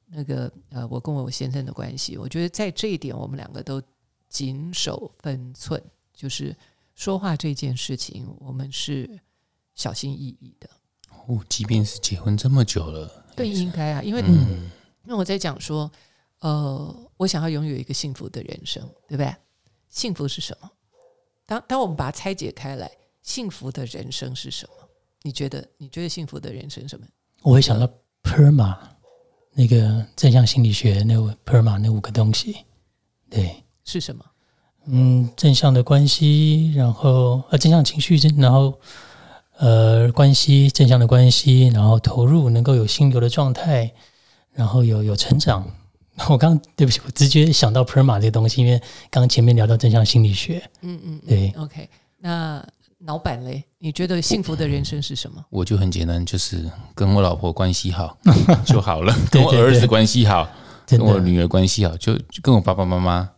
[0.06, 3.82] 那个呃，我跟我先生的关系，我觉得在这一点，我们两个都
[4.28, 6.54] 谨守分寸，就是
[6.94, 9.18] 说话这件事情，我们是
[9.74, 10.68] 小心翼翼的。
[11.26, 14.70] 哦，即便是结婚这么久了，对，应该啊，因为嗯
[15.04, 15.90] 因为我在讲说，
[16.40, 19.34] 呃，我想要拥有一个幸福的人生，对不对？
[19.88, 20.70] 幸福是什么？
[21.46, 22.90] 当当我们把它拆解开来，
[23.24, 24.88] 幸福的人生是什么？
[25.22, 25.66] 你觉得？
[25.78, 27.04] 你觉得幸福的人生是什么？
[27.42, 27.88] 我会想到
[28.22, 28.76] PERMA
[29.54, 32.58] 那个正向心理学那五 PERMA 那五个东西，
[33.30, 34.24] 对，是什么？
[34.86, 38.78] 嗯，正向的关系，然后呃正向情绪，然后
[39.56, 43.90] 呃关系正向的关系，然后投入能够有心流的状态，
[44.52, 45.66] 然后有有成长。
[46.28, 48.78] 我刚对不起，我直接想到 PERMA 这个东西，因为
[49.10, 52.64] 刚刚前面聊到正向心理学，嗯嗯，嗯对 OK，那
[53.06, 53.62] 老板嘞？
[53.78, 55.44] 你觉得幸福的人生是什么？
[55.50, 58.18] 我就很简单，就是跟我老婆关系好
[58.64, 60.48] 就好了，跟我儿子关系好，
[60.86, 63.30] 跟我女儿关系好，就就跟我爸爸妈妈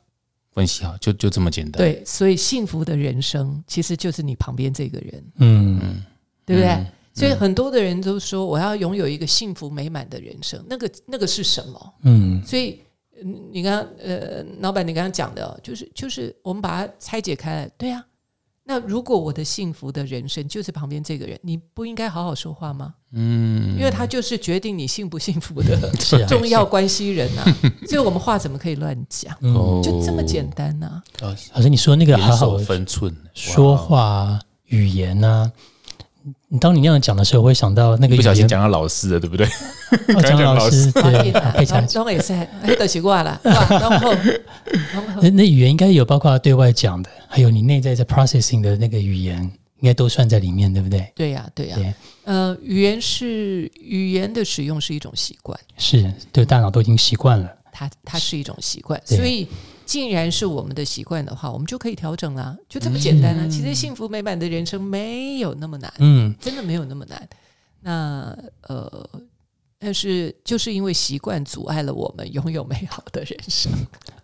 [0.55, 6.03] 关系好，就就这么简单。，对，所以幸福的人生其实就是你旁边这个人，嗯
[6.45, 6.71] 对不对？
[6.71, 11.95] 嗯所以很多的人都说我要拥有一个幸福美满的人生，那个那个是什么？
[12.03, 12.79] 嗯所以
[13.23, 18.05] 嗯你刚刚呃，老板你刚刚讲的哦，就是就是我们把它拆解开来，对啊。
[18.69, 22.95] 那如果我的幸福的人生就是旁边这个人，你不应该好好说话吗？
[23.13, 25.79] 嗯，因为他就是决定你幸不幸福的
[26.27, 27.45] 重要关系人啊。
[27.89, 29.33] 所以我们话怎么可以乱讲？
[29.83, 35.51] 就这么简单呐、哦老师你说那个好好分寸，说话啊、语言啊，
[36.49, 39.47] 你当你那样讲的时候，我会想到那个不小心讲到老师了，对不对？
[40.15, 42.33] 哦， 张老师啊，对天， 哪可以讲拢拢会使，
[42.65, 43.41] 迄就是我啦。
[43.45, 49.41] 哇，然 后，然后那那语言应该有包括对外讲的，还有你内在在 processing 的那个语言，
[49.81, 51.11] 应该都算在里面，对不对？
[51.15, 57.51] 对呀、对呀、对，呃，语言是语言的使用是一种习惯，是对大脑都已经习惯了。
[57.73, 59.47] 它它是一种习惯，所以
[59.87, 63.47] 既然是我们的习惯的话，我们就可以调整啦，就这么简单啊。
[63.49, 67.29] 其实幸福美满的人生没有那么难，嗯，真的没有那么难。
[67.81, 69.09] 那呃，
[69.79, 73.73] 但是就是因为习惯阻碍了我们拥有美好的人生。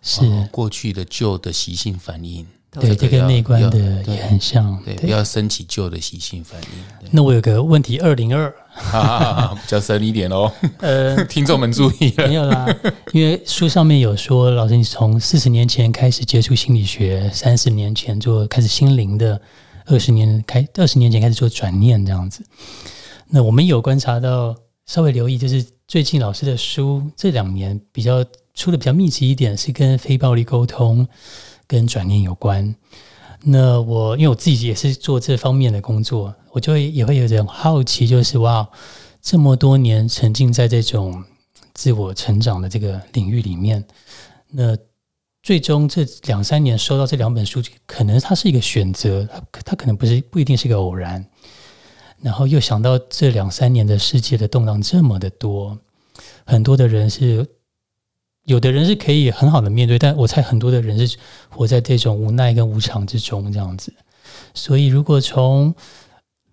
[0.01, 2.45] 是，哦过去的旧的习性反应，
[2.79, 4.79] 对，这个内观的也很像。
[4.83, 12.27] 对，不要升起旧的习性反应，那我有个问题，二零二，哈哈哈哈比较深一点哦，呃， 听众们注意了。
[12.27, 12.65] 没有啦，
[13.11, 19.39] 因为书上面有说，老师你从四十年前开始接触心理学，三十年前做开始心灵的，
[19.85, 22.43] 二十年开二十年前开始做转念这样子。
[23.29, 24.55] 那我们有观察到，
[24.85, 28.23] 稍微留意，就是最近老师的书这两年比较
[28.55, 31.07] 出的比较密集一点，是跟非暴力沟通
[31.67, 32.75] 跟转念有关。
[33.45, 38.67] 那我因为我自己也是做这方面的工作，我就会也会有点好奇，就是哇，
[39.21, 41.23] 这么多年沉浸在这种
[41.73, 43.83] 自我成长的这个领域里面，
[44.49, 44.77] 那
[45.41, 51.25] 最终这两三年收到这两本书，可能它是一个选择，它它可能不是不一定是个偶然。
[52.21, 55.77] 然后又想到这两三年的世界的动荡这么的多，
[56.45, 57.45] 很多的人是，
[58.45, 61.17] 有的人是可以很好的面对，但我猜很多的人是
[61.49, 63.93] 活在这种无奈跟无常之中这样子。
[64.53, 65.73] 所以如果从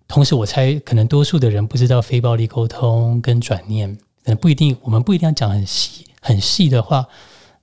[0.07, 7.05] 同时，我猜可能多数的人不知道非暴力沟通跟转念，可能不一定，我们不一定要讲很细很细的话。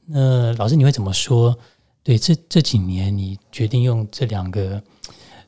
[0.07, 1.57] 那老师你会怎么说？
[2.03, 4.83] 对这这几年，你决定用这两个，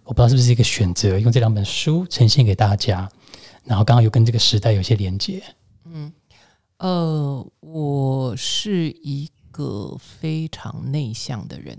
[0.04, 3.08] 我不知道是不是一个选择，用这两本书呈现给大家，
[3.64, 5.42] 然后刚好又跟这个时代有些连接。
[5.86, 6.12] 嗯
[6.80, 11.78] 呃，我是一个非常内向的人，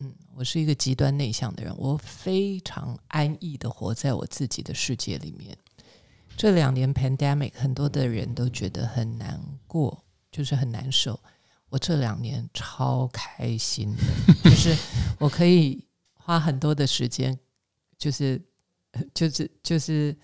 [0.00, 5.56] 嗯，我是一个极端内向的人，我非常安逸的活在我自己的世界里面。
[6.36, 11.20] 这两年 pandemic，很多的人都觉得很难过，就是很难受。
[11.68, 14.76] 我这两年超开心的，就 是
[15.20, 17.38] 我可以花很多的时间，
[17.96, 18.42] 就是
[19.14, 20.16] 就是就是就是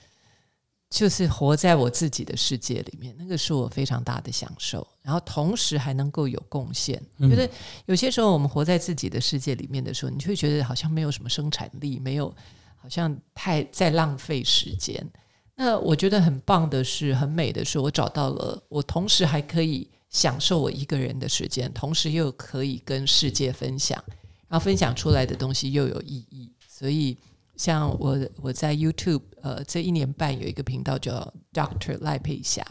[1.29, 4.87] 活在我自己的世界里面，那个是我非常大的享受。
[5.03, 7.49] 然后同时还能够有贡献，嗯觉得
[7.87, 12.35] 有些时候我们活在自己的世界里面的时候，你就会觉得好像没有什么生产力，没有
[12.77, 15.09] 好像太在浪费时间。
[15.55, 24.03] 那我觉得很棒的是，很美的是，我找到了我同时还可以享受我一个人的时间，同时又可以跟世界分享，
[24.49, 26.53] 然后分享出来的东西又有意义。
[26.69, 27.17] 所以，
[27.61, 32.65] 像我我在 YouTube 呃这一年半有一个频道叫 Doctor 赖佩霞，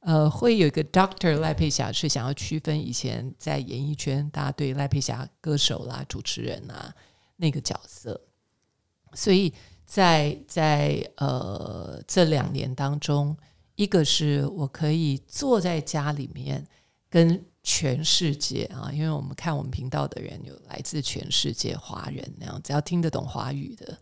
[0.00, 6.94] 呃，会有一个 Doctor 赖佩霞是想要区分以前在演艺圈大家对赖佩霞歌手啦、主持人啊
[7.36, 8.20] 那个角色，
[9.14, 9.50] 所以
[9.86, 13.34] 在在呃这两年当中，
[13.76, 16.66] 一个是我可以坐在家里面
[17.08, 23.96] 跟全世界啊，因为我们看我们频道的人有来自全世界华人那样，只要听得懂华语的，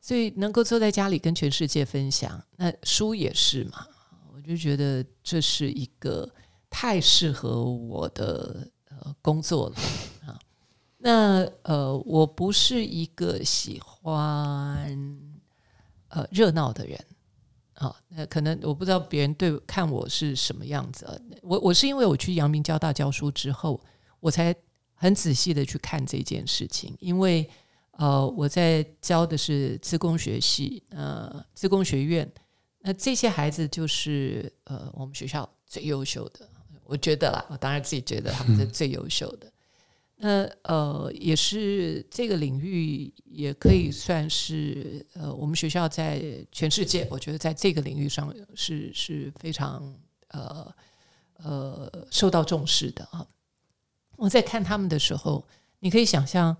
[0.00, 3.86] 所以能够坐在家里跟全世界分享，那书也是嘛，
[4.34, 6.28] 我就觉得这是一个
[6.68, 9.76] 太适合我的呃工作了
[10.26, 10.38] 啊。
[10.96, 15.18] 那呃，我不是一个喜欢
[16.08, 16.98] 呃热闹的人。
[17.78, 21.06] 啊，那可能我不知道别人对看我是什么样子。
[21.42, 23.80] 我我是因为我去阳明交大教书之后，
[24.20, 24.54] 我才
[24.94, 26.96] 很仔细的去看这件事情。
[26.98, 27.48] 因为
[27.92, 32.28] 呃，我在教的是自工学系，呃，自工学院，
[32.80, 36.48] 那这些孩子就是呃，我们学校最优秀的。
[36.84, 39.52] 我觉得啦，我当然自己觉得他们是最优秀的。
[40.20, 49.94] 那呃，也是这个领域，也可以算是呃，我们学校在全世界，我觉得在这个领域上是是非常
[50.30, 50.74] 呃
[51.34, 53.24] 呃受到重视的啊。
[54.16, 55.46] 我在看他们的时候，
[55.78, 56.56] 你可以想象，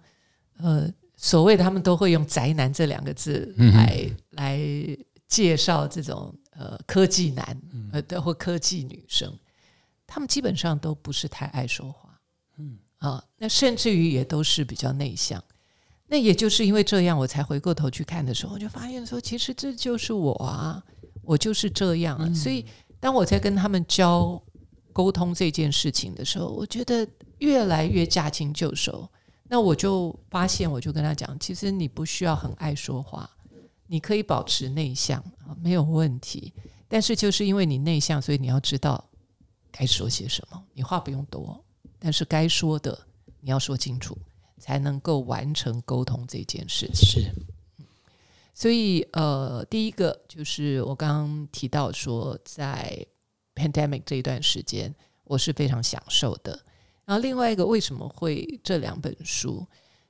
[0.59, 4.61] 呃，所谓的他们都会用“宅男”这两个字来来
[5.27, 7.61] 介绍这种呃科技男
[7.93, 9.37] 呃或科技女生，
[10.07, 12.08] 他们基本上都不是太爱说话，嗯。
[12.99, 15.43] 啊，那甚至于也都是比较内向，
[16.07, 20.83] 那也就是因为这样，我才回过头去看的时候，我就发现说，其实这就是我啊，
[21.23, 22.35] 我就是这样。
[22.35, 22.65] 所以，
[22.99, 24.43] 当我在跟他们教
[24.93, 27.07] 沟通这件事情的时候，我觉得
[27.39, 29.09] 越来越驾轻就熟。
[29.51, 33.31] 那我就发现，我就跟他讲，其实你不需要很爱说话，
[33.87, 36.53] 你可以保持内向啊，没有问题。
[36.89, 39.09] 但是就是因为你内向，所以你要知道
[39.71, 41.65] 该说些什么，你话不用多。
[42.01, 43.07] 但是该说的
[43.41, 44.17] 你要说清楚，
[44.59, 47.23] 才能够完成沟通这件事情。
[47.23, 47.33] 是，
[48.55, 53.07] 所以呃，第一个就是我刚刚提到说，在
[53.55, 56.65] pandemic 这一段时间，我是非常享受的。
[57.05, 59.67] 然后另外一个，为什么会这两本书？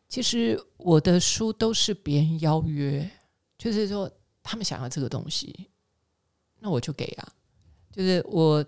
[0.08, 3.10] 其实我的书都是别人邀约，
[3.56, 4.10] 就是说
[4.42, 5.68] 他们想要这个东西，
[6.58, 7.32] 那我就给啊，
[7.90, 8.64] 就是我。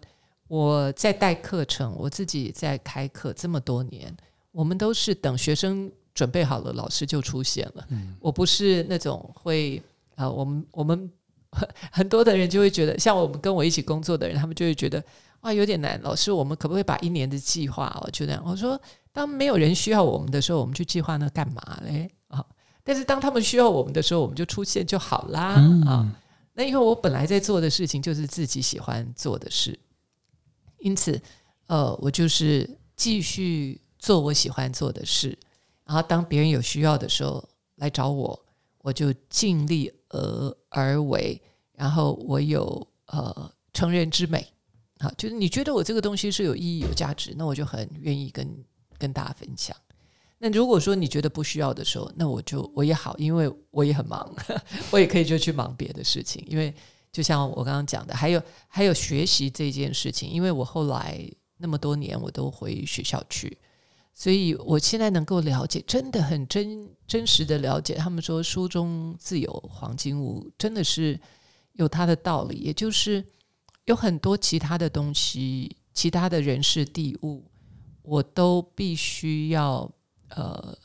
[0.50, 4.12] 我在带课程，我自己在开课这么多年，
[4.50, 7.86] 我们都是等学生准备好了，老师就出现了。
[8.18, 9.80] 我不是那种会
[10.16, 11.08] 啊，我们我们
[11.92, 15.00] 很多的人就会觉得，像我们跟我一起工作的人，他们就会觉得
[15.42, 16.00] 哇有点难。
[16.02, 18.42] 老师，我们可不可以把一年的计划哦就这样？
[18.44, 18.76] 我说，
[19.12, 22.10] 当没有人需要我们的时候，我们去计划那干嘛嘞？
[22.26, 22.44] 啊，
[22.82, 26.12] 但是当他们需要我们的时候，我们就出现就好啦啊。
[26.54, 29.78] 那因为我本来在做的事情就是自己喜欢做的事。
[30.80, 31.20] 因此，
[31.66, 35.38] 呃，我就是继续做我喜欢做的事，
[35.84, 38.46] 然后当别人有需要的时候来找我，
[38.78, 41.40] 我就尽力而而为，
[41.72, 44.46] 然后我有呃成人之美，
[44.98, 48.64] 好，就是你觉得我这个东西是有意义、有价值，那我就很愿意跟
[48.98, 49.76] 跟大家分享。
[50.38, 54.34] 那如果说你觉得不需要的时候，那我就我也好，因为我也很忙，
[54.90, 56.74] 我也可以就去忙别的事情，因为。
[57.12, 63.58] 就像我刚刚讲的，还有还有学习这件事情，因为我后来那么多年我都回学校去，
[64.14, 67.94] 所以我现在能够了解，真的很真真实的了解。
[67.94, 71.18] 他们说书中自有黄金屋，真的是
[71.72, 72.58] 有它的道理。
[72.58, 73.24] 也就是
[73.86, 77.50] 有很多其他的东西，其他的人事地物，
[78.02, 79.90] 我都必须要
[80.28, 80.78] 呃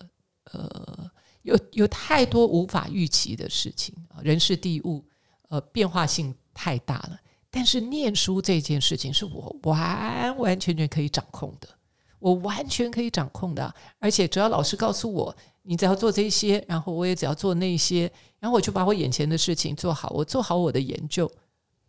[0.51, 1.11] 呃，
[1.43, 5.05] 有有太多无法预期的事情啊，人事地物。
[5.49, 7.19] 呃，变化性太大了。
[7.49, 11.69] 但是念书这件事情是我完完全全可以掌控的，
[12.19, 13.73] 我完全可以掌控的。
[13.99, 21.31] 而且只要老师告诉我，你只要做这些，然后我也只要做那些，然后我就把我眼前的事情做好，我做好我的研究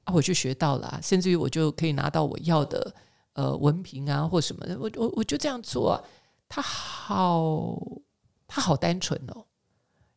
[0.05, 2.95] 啊，我就学到了，甚至于我就可以拿到我要的
[3.33, 4.79] 呃文凭啊或什么的。
[4.79, 6.01] 我我我就这样做，
[6.49, 7.77] 他好，
[8.47, 9.45] 他好单纯哦。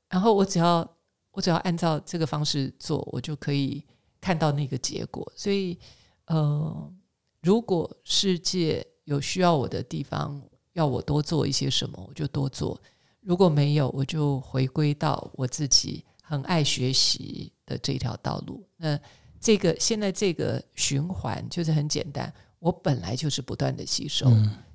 [0.10, 0.88] 然后我只要。
[1.32, 3.84] 我只要按照这个方式做，我就可以
[4.20, 5.32] 看到那个结果。
[5.36, 5.78] 所以，
[6.26, 6.94] 呃，
[7.42, 10.42] 如果世界有需要我的地方，
[10.74, 12.76] 要我多做一些什么，我就多做；
[13.22, 18.68] 如果没有，我就回归到我自己很爱学习的这条道路。
[18.76, 19.00] 那
[19.40, 24.30] 这个现在这个循环就是很简单，我本来就是不断的吸收，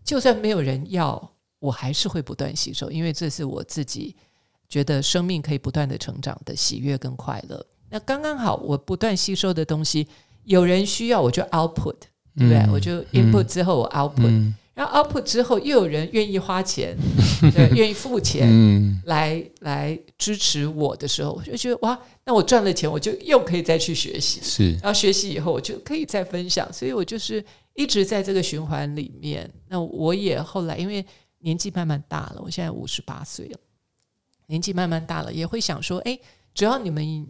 [0.04, 4.16] 就算没有人要，我还是会不断吸收，因为这是我自己。
[4.68, 10.06] 觉得生命可以不断的成长的喜悦跟快乐，那刚刚好，我不断吸收的东西，
[10.44, 11.96] 有人需要我就 output，
[12.36, 12.66] 对不对？
[12.72, 16.96] 我就 input 之后我 output，然后 output 之后又有人愿意花钱，
[17.54, 24.72] 对，愿意付钱嗯，来来支持我的时候，我就觉得哇，那我赚了钱，我就又可以再去学习，是。
[24.78, 27.44] 然后学习以后我就可以再分享，所以我就是
[27.74, 29.48] 一直在这个循环里面。
[29.68, 31.04] 那我也后来因为
[31.38, 33.58] 年纪慢慢大了，我现在五十八岁了，
[34.46, 36.18] 年纪慢慢大了，也会想说，哎，
[36.54, 37.26] 只要你们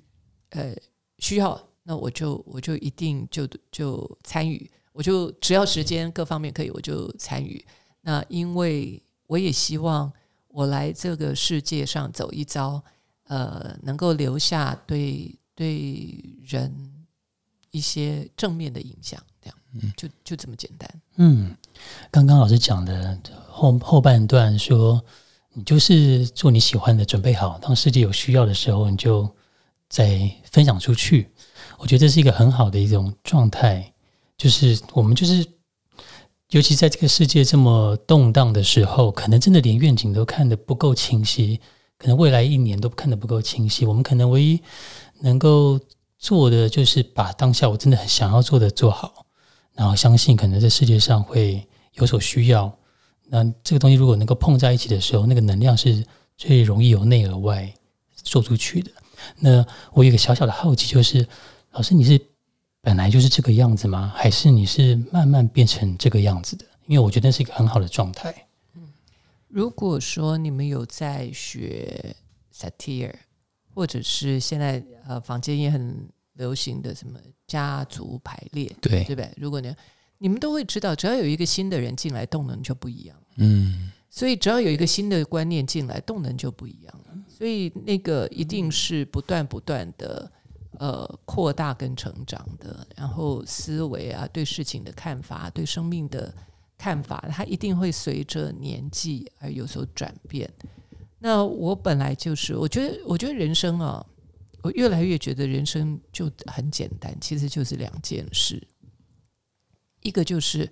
[0.51, 0.75] 呃
[1.19, 7.65] 需要，那我就我就一定就就参与，我就只要时间各方面可以，我就参与。
[8.01, 10.13] 那因为我也希望
[10.49, 12.83] 我来这个世界上走一遭，
[13.25, 16.73] 呃，能够留下对对人
[17.71, 20.89] 一些正面的影响，这样，就就这么简单。
[21.17, 21.57] 嗯，
[22.11, 25.03] 刚刚老师讲的后后半段说，
[25.57, 29.29] 你就是做你喜欢的，准备好，当世界有需要的时候，你就
[29.89, 31.31] 再分享出去。
[31.79, 33.93] 我觉得这是一个很好的一种状态，
[34.37, 35.47] 就是我们就是，
[36.51, 41.61] 尤其在这个世界这么动荡的时候，可能真的连愿景都看得不够清晰，
[41.99, 43.87] 可能未来一年都看得不够清晰。
[43.87, 44.61] 我们可能唯一
[45.21, 45.79] 能够
[46.19, 49.27] 做的，就是把当下我真的很想要做的做好。
[49.75, 52.77] 然后相信可能这世界上会有所需要。
[53.27, 56.05] 那这个东西如果能够碰在一起的时候，那个能量是
[56.37, 57.73] 最容易由内而外
[58.15, 58.91] 做出去的。
[59.39, 61.27] 那我有一个小小的好奇，就是
[61.73, 62.21] 老师你是
[62.81, 64.13] 本来就是这个样子吗？
[64.15, 66.65] 还是你是慢慢变成这个样子的？
[66.87, 68.35] 因为我觉得是一个很好的状态。
[68.75, 68.83] 嗯
[69.49, 72.15] 如果说你们有在学
[72.53, 73.15] satire，
[73.73, 79.31] 或者是现在呃房间也很流行的什么家族排列，对对不对？
[79.37, 79.75] 如果你
[80.19, 83.17] 你们都会知道，只要有一个新的人进来，动能就不一样。
[83.37, 87.15] 嗯，所以只要有一个新的观念进来，动能就不一样了。
[87.29, 90.31] 所以那个一定是不断不断的
[90.79, 96.33] 呃扩大跟成长的，然后思维啊，对事情的看法，对生命的
[96.79, 100.49] 看法，它一定会随着年纪而有所转变。
[101.19, 104.05] 那我本来就是，我觉得，我觉得人生啊，
[104.63, 108.63] 我越来越觉得人生就很简单，其实就是两件事，
[110.05, 110.71] 一个就是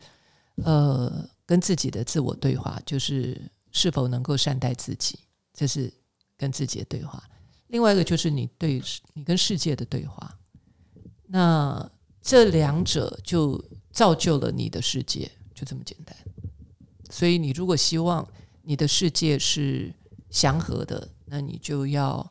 [0.62, 5.18] 呃跟自己的自我对话，就是是否能够善待自己，
[5.52, 5.92] 这是
[6.36, 7.18] 跟自己的对话；
[7.68, 8.80] 另外一个就是你对
[9.14, 10.38] 你跟世界的对话。
[11.26, 16.14] 那这两者就造就了你的世界，就这么简单。
[17.10, 18.26] 所以，你如果希望
[18.62, 19.92] 你的世界是
[20.30, 22.30] 祥和的，那你就要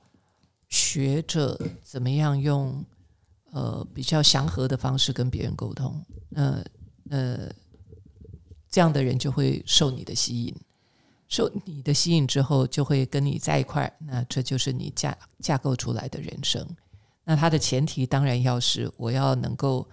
[0.69, 2.85] 学着怎么样用
[3.51, 6.03] 呃比较祥和的方式跟别人沟通。
[6.29, 6.63] 那
[7.11, 7.51] 呃，
[8.69, 10.55] 这样的人就会受你的吸引，
[11.27, 13.93] 受你的吸引之后，就会跟你在一块儿。
[14.07, 16.65] 那这就是你架架构出来的人生。
[17.25, 19.85] 那它的前提当然要是我要能够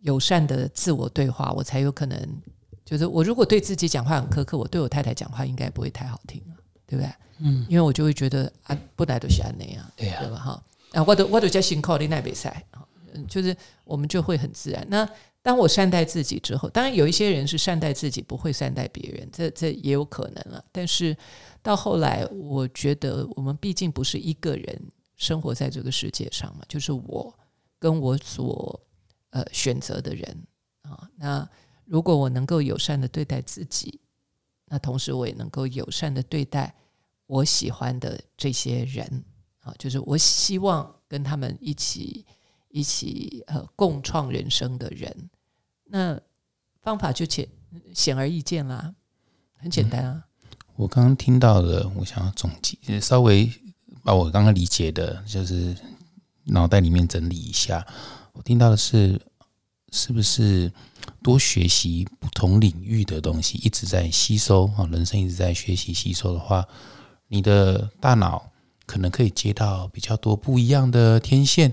[0.00, 2.42] 友善的自我对话，我才有可能。
[2.84, 6.56] 就是我如果对自己讲话很苛刻，我对我太太讲话应该不会太好听啊，
[6.86, 7.12] 对不对？
[7.40, 10.36] 嗯，因为我就会觉得啊，不来都是安那样，对呀、对吧？
[10.36, 10.62] 哈，
[10.92, 12.64] 啊，我都我都叫辛苦你那比赛
[13.28, 14.86] 就是我们就会很自然。
[14.90, 15.08] 那
[15.44, 20.64] 当我善待自己之后，当然有一些人是善待自己，不会善待别人，这这也有可能了。
[20.72, 21.14] 但是
[21.62, 24.82] 到后来，我觉得我们毕竟不是一个人
[25.16, 27.38] 生活在这个世界上嘛，就是我
[27.78, 28.80] 跟我所
[29.30, 30.46] 呃选择的人
[30.80, 31.06] 啊。
[31.16, 31.46] 那
[31.84, 34.00] 如果我能够友善的对待自己，
[34.64, 36.74] 那同时我也能够友善的对待
[37.26, 39.22] 我喜欢的这些人
[39.60, 42.24] 啊，就是我希望跟他们一起
[42.70, 45.30] 一起呃共创人生的人，
[45.84, 46.20] 那
[46.82, 47.48] 方法就显
[47.92, 48.94] 显而易见啦，
[49.58, 50.24] 很简单啊。
[50.76, 53.50] 我刚刚听到的，我想要总结，稍微
[54.02, 55.76] 把我刚刚理解的，就是
[56.44, 57.86] 脑袋里面整理一下。
[58.32, 59.20] 我听到的是，
[59.92, 60.72] 是不是
[61.22, 64.84] 多学习不同领域的东西，一直在吸收啊？
[64.90, 66.66] 人生一直在学习吸收的话，
[67.28, 68.50] 你的大脑
[68.84, 71.72] 可能可以接到比较多不一样的天线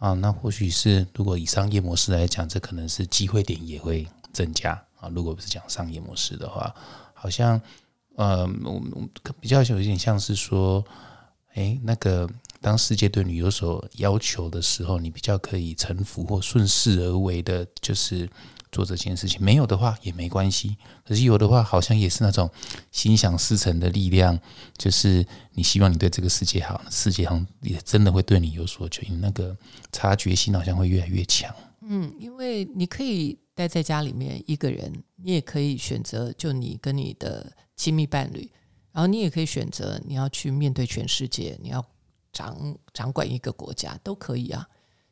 [0.00, 0.12] 啊。
[0.14, 5.08] 那或许是，如果以商业模式来讲，这可能是机会点也会增加啊。
[5.10, 6.74] 如果不是讲商业模式的话，
[7.14, 7.62] 好像。
[8.16, 9.08] 呃，我我
[9.40, 10.84] 比较有一点像是说，
[11.54, 12.28] 哎，那个
[12.60, 18.28] 当世界对你有所要求的时候，你比较可以臣服或顺势而为的，就是
[18.70, 19.42] 做这件事情。
[19.42, 22.50] 没有的话也没关系，可是有的话，好像也是那种
[22.90, 24.38] 心想事成的力量，
[24.76, 29.56] 就是你希望你对这个世界好，世界上也真的会对你有所求，你那个
[29.92, 31.54] 察觉心好像会越来越强。
[31.82, 38.48] 嗯，因为你可以待在家里面一个人，你也可以选择就你跟你的亲密伴侣，
[38.92, 41.84] 然后你也可以选择你要去面对全世界，你要
[42.32, 44.68] 掌掌管一个国家都可以啊。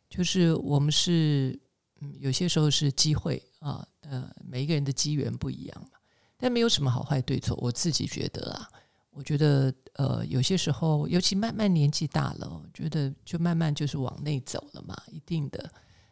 [0.09, 1.59] 就是我们是，
[2.01, 5.99] 嗯，有些时候是机会啊，呃，每一个人的机缘不一样嘛。
[6.37, 8.69] 但没有什么好坏对错，我自己觉得啊，
[9.11, 15.69] 我觉得呃，有些时候，尤其慢慢年纪大了，我觉得就慢慢就是往内走了嘛，一定的，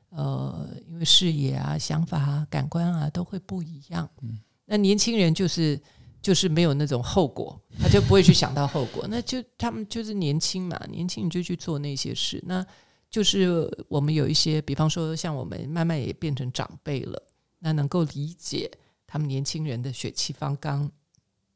[0.09, 4.09] 呃，因为视野啊、想法啊、感官啊都会不一样。
[4.23, 5.81] 嗯，那年轻人就是
[6.21, 12.67] 就是没有那种后果，他就不会去想到后果，那就他们就是年轻嘛，年轻你就去做那些事，那
[13.09, 17.23] 就是我们有一些，比方说像我们慢慢也变成长辈了，
[17.67, 18.71] 那能够理解
[19.09, 20.89] 他们年轻人的血气方刚，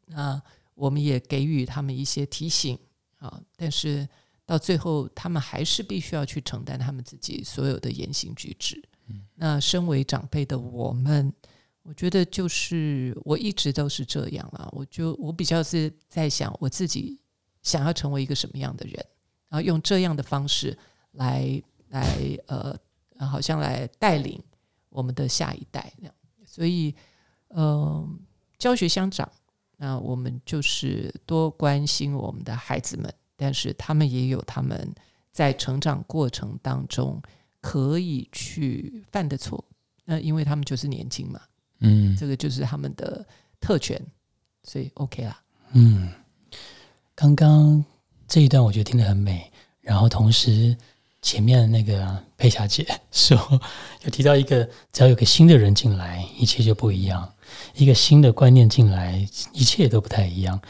[0.06, 0.42] 那
[0.74, 2.76] 我们也给予他们一些提醒
[3.18, 4.08] 啊，但是
[4.44, 8.82] 到最后，他们还是必须要去承担他们自己所有的言行举止。
[9.36, 11.32] 那身为长辈的我们，
[11.84, 14.68] 我觉得就是我一直都是这样了。
[14.72, 17.20] 我就我比较是在想，我自己
[17.62, 18.94] 想要成为一个什么样的人，
[19.48, 20.76] 然后用这样的方式
[21.12, 22.04] 来来
[22.48, 22.76] 呃，
[23.28, 24.42] 好像来带领
[24.90, 26.14] 我们的下一代那样。
[26.44, 26.94] 所以，
[27.48, 28.20] 嗯，
[28.58, 29.30] 教学相长。
[29.82, 34.94] 那我们就是多关心我们的孩子们，但是他们也有他们
[35.32, 37.18] 在成长过程当中
[37.62, 39.64] 可以去犯的错，
[40.04, 41.40] 那因为他们就是年轻嘛，
[41.78, 43.26] 嗯这个就是他们的
[43.58, 43.98] 特权，
[44.64, 45.42] 所以 OK 啦。
[45.72, 46.12] 嗯，
[47.14, 47.82] 刚刚
[48.28, 50.76] 这一段我觉得听得很美，然后同时
[51.22, 53.36] 前面那个佩霞姐说，
[54.04, 57.22] 有提到一个，只要有个新的人进来，一切就不一样；
[57.74, 60.60] 一个新的观念进来，一切都不太一样。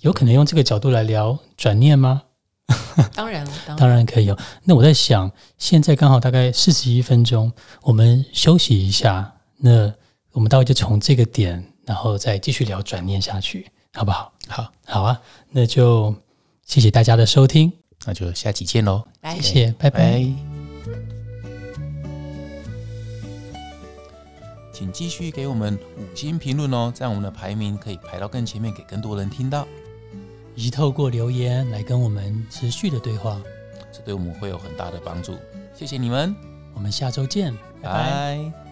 [0.00, 2.22] 有可能用这个角度来聊转念吗？
[3.12, 3.46] 当然，
[3.76, 4.38] 当然可以哦。
[4.62, 7.52] 那我在想，现在刚好大概四十一分钟，
[7.82, 9.34] 我们休息一下。
[9.56, 9.92] 那
[10.32, 14.32] 我们待会就从这个点，然后再继续聊转念下去，好不好？
[14.46, 15.20] 好，好啊，
[15.50, 16.14] 那就
[16.64, 17.72] 谢谢大家的收听，
[18.06, 19.98] 那就下期见喽，谢谢，拜拜。
[19.98, 20.34] 拜。
[24.72, 29.66] 请继续给我们五星评论哦，这样我们的排名可以排到更前面，给更多人听到。
[30.56, 33.40] 以及透过留言来跟我们持续的对话。
[33.92, 35.36] 这对我们会有很大的帮助。
[35.74, 36.34] 谢谢你们，
[36.74, 37.92] 我们下周见，拜拜。
[37.92, 38.63] 拜